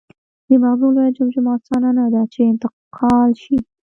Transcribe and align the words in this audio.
د 0.47 0.49
مغزو 0.63 0.87
لویه 0.95 1.15
جمجمه 1.17 1.51
اسانه 1.57 1.89
نهده، 1.97 2.21
چې 2.33 2.39
انتقال 2.51 3.29
شي. 3.43 3.57